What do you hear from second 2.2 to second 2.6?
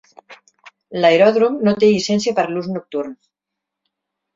per a